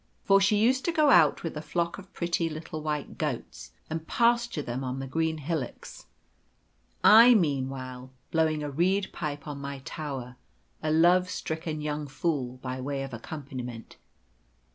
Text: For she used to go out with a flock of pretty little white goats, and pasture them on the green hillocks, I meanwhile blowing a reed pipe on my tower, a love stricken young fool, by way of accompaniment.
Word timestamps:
For 0.23 0.41
she 0.41 0.57
used 0.57 0.83
to 0.85 0.91
go 0.91 1.11
out 1.11 1.43
with 1.43 1.55
a 1.55 1.61
flock 1.61 1.99
of 1.99 2.11
pretty 2.11 2.49
little 2.49 2.81
white 2.81 3.19
goats, 3.19 3.71
and 3.87 4.07
pasture 4.07 4.63
them 4.63 4.83
on 4.83 4.97
the 4.97 5.05
green 5.05 5.37
hillocks, 5.37 6.07
I 7.03 7.35
meanwhile 7.35 8.09
blowing 8.31 8.63
a 8.63 8.71
reed 8.71 9.11
pipe 9.13 9.47
on 9.47 9.59
my 9.61 9.77
tower, 9.85 10.37
a 10.81 10.89
love 10.89 11.29
stricken 11.29 11.81
young 11.81 12.07
fool, 12.07 12.57
by 12.63 12.81
way 12.81 13.03
of 13.03 13.13
accompaniment. 13.13 13.97